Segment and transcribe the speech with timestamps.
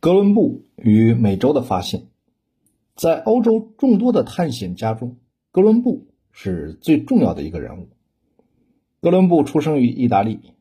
[0.00, 2.08] 哥伦布与美洲的发现，
[2.94, 5.18] 在欧洲众多的探险家中，
[5.52, 7.90] 哥伦布是最重要的一个人物。
[9.02, 10.54] 哥伦布出生于意大利，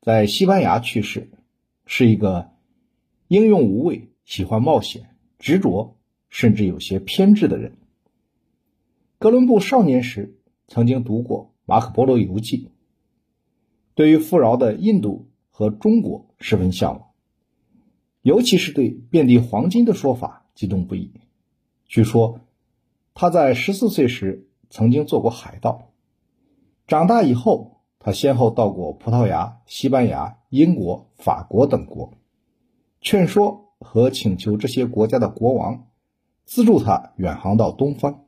[0.00, 1.32] 在西班牙去世，
[1.84, 2.52] 是一个
[3.26, 5.96] 英勇无畏、喜欢冒险、执着，
[6.28, 7.76] 甚至有些偏执的人。
[9.18, 12.58] 哥伦布少年时曾经读过《马可·波罗游记》，
[13.96, 17.09] 对于富饶的印度和中国十分向往。
[18.22, 21.12] 尤其是对遍地黄金的说法激动不已。
[21.86, 22.40] 据说
[23.14, 25.92] 他在十四岁时曾经做过海盗，
[26.86, 32.12] 长大以后，他先后到过葡萄牙、西班牙、英国、法国等国，
[33.00, 35.88] 劝说和请求这些国家的国王
[36.44, 38.26] 资助他远航到东方，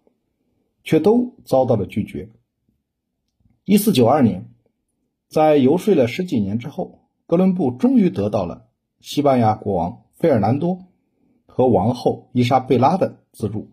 [0.83, 2.31] 却都遭到了拒绝。
[3.65, 4.51] 一四九二年，
[5.29, 8.69] 在游说了十几年之后，哥伦布终于得到了。
[9.03, 10.87] 西班牙国王费尔南多
[11.47, 13.69] 和王后伊莎贝拉的资助，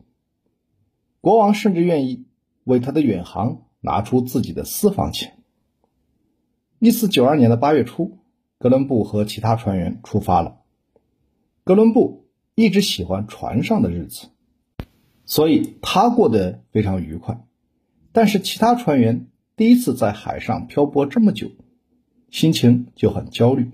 [1.22, 2.26] 国王甚至愿意
[2.64, 5.38] 为他的远航拿出自己的私房钱。
[6.80, 8.18] 一四九二年的八月初，
[8.58, 10.62] 哥伦布和其他船员出发了。
[11.64, 14.30] 哥伦布一直喜欢船上的日子，
[15.26, 17.46] 所以他过得非常愉快。
[18.12, 21.52] 但是其他船员第一次在海上漂泊这么久，
[22.32, 23.70] 心情就很焦虑。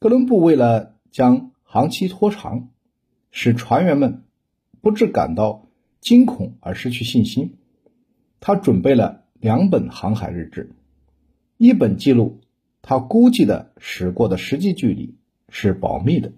[0.00, 2.68] 哥伦布为了将航期拖长，
[3.32, 4.22] 使船员们
[4.80, 5.66] 不致感到
[6.00, 7.56] 惊恐而失去信心，
[8.38, 10.70] 他准备了两本航海日志，
[11.56, 12.40] 一本记录
[12.80, 15.16] 他估计的驶过的实际距离
[15.48, 16.30] 是保密的，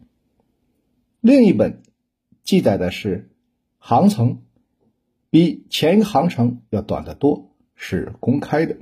[1.20, 1.82] 另一本
[2.42, 3.30] 记载的是
[3.76, 4.40] 航程
[5.28, 8.78] 比前一个航程要短得多，是公开的。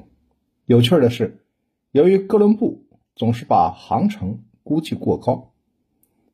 [0.67, 1.45] 有趣的是，
[1.91, 2.85] 由于哥伦布
[3.17, 5.55] 总是把航程估计过高，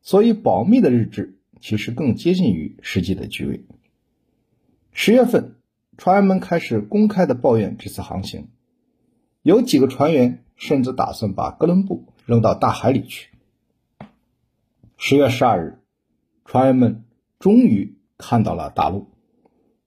[0.02, 3.64] 所以保密的日志其实更接近于实际的距离。
[4.90, 5.54] 十月份，
[5.96, 8.48] 船员们开始公开的抱怨这次航行，
[9.42, 13.30] 有几个船员甚至打算把哥伦布扔到大海里去。
[14.96, 15.78] 十月十二日，
[16.44, 17.04] 船员们
[17.38, 19.06] 终于看到了大陆，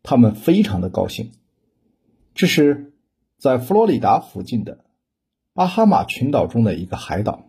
[0.03, 1.33] 他们非常的高兴。
[2.33, 2.93] 这是
[3.37, 4.85] 在佛罗里达附近的
[5.53, 7.43] 巴哈马群岛中的一个海岛。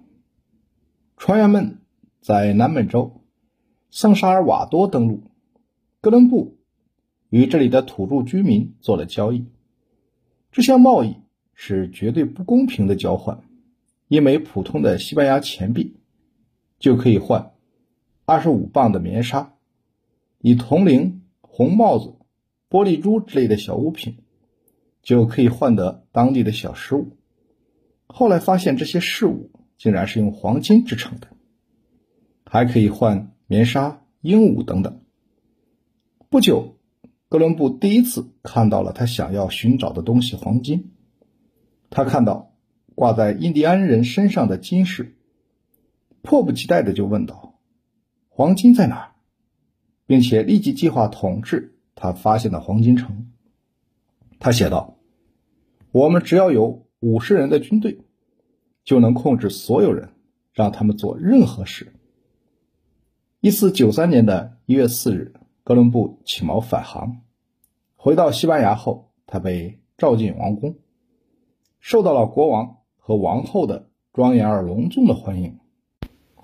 [1.18, 1.80] 船员们
[2.20, 3.24] 在南美洲
[3.90, 5.24] 圣沙尔瓦多登陆，
[6.00, 6.58] 哥伦布
[7.28, 9.46] 与这里的土著居民做了交易。
[10.52, 11.16] 这项贸易
[11.54, 13.42] 是绝对不公平的交换，
[14.06, 15.96] 一枚普通的西班牙钱币
[16.78, 17.50] 就可以换
[18.24, 19.54] 二十五磅的棉纱，
[20.38, 22.14] 以铜铃、红帽子、
[22.70, 24.18] 玻璃珠之类的小物品
[25.02, 27.16] 就可以换得当地的小食物。
[28.06, 29.50] 后来发现这些事物。
[29.78, 31.28] 竟然是用黄金制成的，
[32.44, 35.00] 还可以换棉纱、鹦鹉等等。
[36.28, 36.76] 不久，
[37.28, 40.90] 哥伦布第一次看到了他想要寻找的东西——黄金。
[41.90, 42.52] 他看到
[42.94, 45.16] 挂在印第安人身上的金饰，
[46.22, 47.60] 迫不及待的就问道
[48.28, 49.14] ：“黄金在哪？”
[50.06, 53.30] 并且立即计划统治他发现的黄金城。
[54.40, 54.98] 他写道
[55.92, 58.00] ：“我们只要有五十人的军队。”
[58.88, 60.08] 就能控制所有人，
[60.54, 61.92] 让他们做任何事。
[63.38, 67.20] 一四九三年的一月四日，哥伦布起锚返航，
[67.96, 70.76] 回到西班牙后，他被召进王宫，
[71.80, 75.58] 受到了国王和王后的庄严而隆重的欢迎。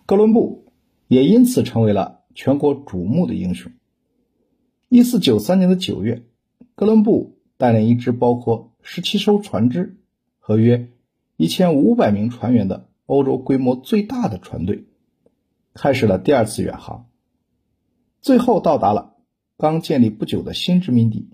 [0.05, 0.67] 哥伦布
[1.09, 3.73] 也因此成为了全国瞩目的英雄。
[4.91, 6.23] 一四九三年的九月，
[6.75, 9.97] 哥伦布带领一支包括十七艘船只
[10.39, 10.91] 和约。
[11.37, 14.85] 一千五百名船员的欧洲规模最大的船队，
[15.75, 17.09] 开始了第二次远航。
[18.21, 19.17] 最后到达了
[19.57, 21.29] 刚建立不久的新殖民地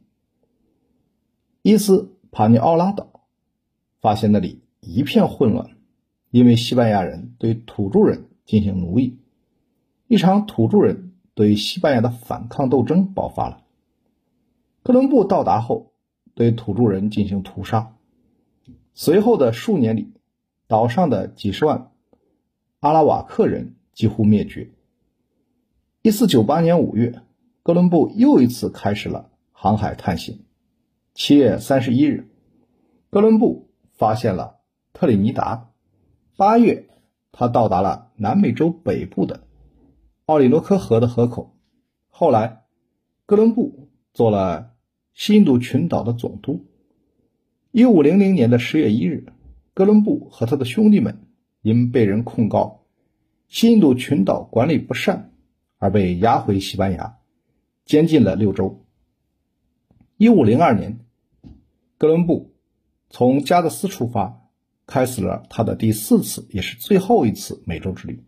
[1.62, 3.26] 伊斯帕尼奥拉岛，
[4.00, 5.76] 发现那里一片混乱，
[6.30, 9.18] 因为西班牙人对土著人进行奴役，
[10.08, 13.62] 一场土著人对西班牙的反抗斗争爆发了。
[14.82, 15.92] 哥伦布到达后，
[16.34, 17.94] 对土著人进行屠杀。
[19.02, 20.12] 随后的数年里，
[20.68, 21.90] 岛上的几十万
[22.80, 24.72] 阿拉瓦克人几乎灭绝。
[26.02, 27.22] 一四九八年五月，
[27.62, 30.40] 哥伦布又一次开始了航海探险。
[31.14, 32.28] 七月三十一日，
[33.08, 34.58] 哥伦布发现了
[34.92, 35.70] 特里尼达。
[36.36, 36.90] 八月，
[37.32, 39.44] 他到达了南美洲北部的
[40.26, 41.56] 奥里诺科河的河口。
[42.10, 42.64] 后来，
[43.24, 44.72] 哥伦布做了
[45.14, 46.66] 西印度群岛的总督。
[47.72, 49.26] 一五零零年的十月一日，
[49.74, 51.28] 哥伦布和他的兄弟们
[51.62, 52.84] 因被人控告
[53.46, 55.32] 西印度群岛管理不善，
[55.78, 57.18] 而被押回西班牙，
[57.84, 58.84] 监禁了六周。
[60.16, 60.98] 一五零二年，
[61.96, 62.56] 哥伦布
[63.08, 64.48] 从加的斯出发，
[64.84, 68.24] 开始了他的第四次也是最后一次美洲之旅。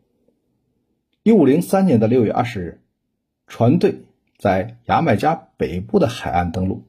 [1.24, 2.80] 一五零三年的六月二十日，
[3.48, 4.04] 船队
[4.38, 6.84] 在牙买加北部的海岸登陆。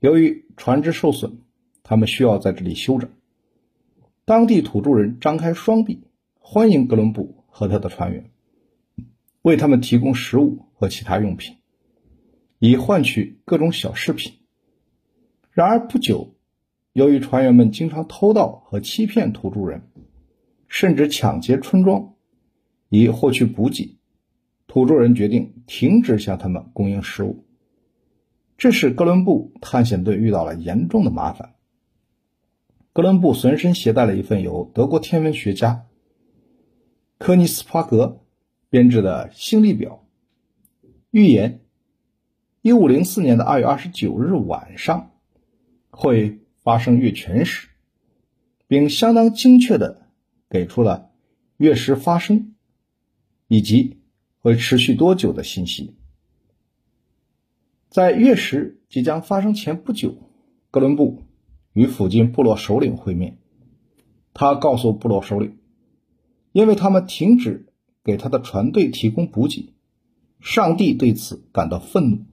[0.00, 1.40] 由于船只受损，
[1.82, 3.10] 他们需要在这里休整。
[4.24, 6.04] 当地土著人张开双臂，
[6.38, 8.30] 欢迎哥伦布和他的船员，
[9.42, 11.56] 为他们提供食物和其他用品，
[12.58, 14.32] 以换取各种小饰品。
[15.50, 16.34] 然而不久，
[16.94, 19.82] 由于船员们经常偷盗和欺骗土著人，
[20.66, 22.14] 甚至抢劫村庄，
[22.88, 23.98] 以获取补给，
[24.66, 27.44] 土著人决定停止向他们供应食物。
[28.60, 31.54] 这是哥伦布探险队遇到了严重的麻烦。
[32.92, 35.86] 哥伦布随身携带了一份由德国天文学家
[37.16, 38.20] 科尼斯帕格
[38.68, 40.06] 编制的星历表，
[41.10, 41.62] 预言
[42.62, 45.12] 1504年的2月29日晚上
[45.88, 47.68] 会发生月全食，
[48.66, 50.06] 并相当精确的
[50.50, 51.10] 给出了
[51.56, 52.54] 月食发生
[53.48, 54.02] 以及
[54.40, 55.96] 会持续多久的信息。
[57.90, 60.14] 在月食即将发生前不久，
[60.70, 61.24] 哥伦布。
[61.72, 63.38] 与附近部落首领会面，
[64.34, 65.56] 他告诉部落首领，
[66.50, 67.72] 因为他们停止
[68.02, 69.72] 给他的船队提供补给，
[70.40, 72.24] 上帝对此感到愤怒，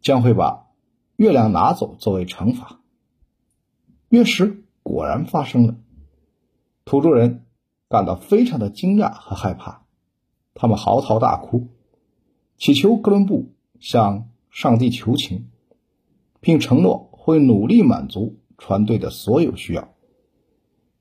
[0.00, 0.68] 将会把
[1.16, 2.80] 月亮拿走作为惩罚。
[4.08, 5.76] 月食果然发生了，
[6.86, 7.44] 土著人
[7.90, 9.84] 感到非常的惊讶和害怕，
[10.54, 11.68] 他们嚎啕大哭，
[12.56, 15.46] 祈求哥伦布向上帝求情，
[16.40, 17.06] 并承诺。
[17.12, 19.94] 会努力满足船队的所有需要。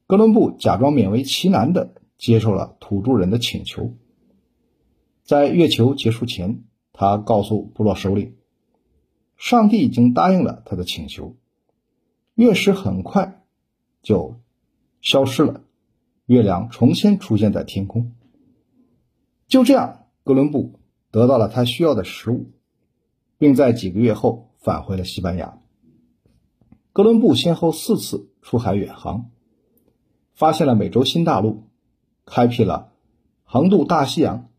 [0.07, 3.93] 哥伦布假装勉为其难地接受了土著人的请求。
[5.23, 8.35] 在月球结束前，他告诉部落首领，
[9.37, 11.37] 上帝已经答应了他的请求。
[12.35, 13.41] 月食很快
[14.01, 14.41] 就
[14.99, 15.63] 消失了，
[16.25, 18.11] 月亮重新出现在天空。
[19.47, 20.77] 就这样，哥伦布
[21.09, 22.51] 得到了他需要的食物，
[23.37, 25.59] 并在几个月后返回了西班牙。
[26.93, 29.29] 哥伦布先后四次出海远航，
[30.33, 31.63] 发现了美洲新大陆，
[32.25, 32.93] 开辟了
[33.43, 34.49] 横渡大西洋、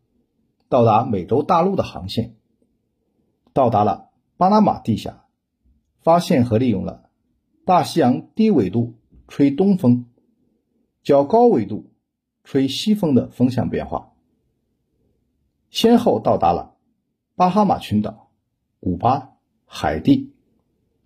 [0.69, 2.37] 到达美洲大陆的航线，
[3.51, 5.25] 到达了巴拿马地峡，
[6.01, 7.09] 发现和利用了
[7.65, 8.95] 大西洋低纬度
[9.27, 10.05] 吹东风、
[11.03, 11.91] 较高纬度
[12.45, 14.13] 吹西风的风向变化，
[15.69, 16.77] 先后到达了
[17.35, 18.28] 巴哈马群岛、
[18.79, 20.31] 古巴、海地、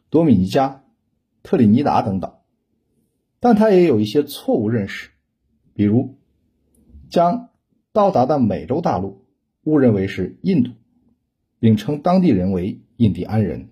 [0.09, 0.79] 多米尼加。
[1.45, 2.35] 特立尼达等等，
[3.41, 5.09] 但他也有一些错误认识，
[5.73, 6.15] 比如
[7.09, 7.49] 将
[7.91, 9.25] 到达的美洲大陆
[9.65, 10.71] 误认为是印度，
[11.59, 13.67] 并称当地人为印第安人。